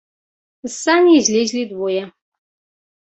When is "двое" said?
1.75-2.03